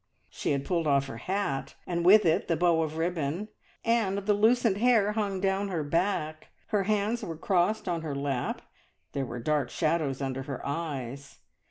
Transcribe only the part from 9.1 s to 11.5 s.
there were dark shadows under her eyes.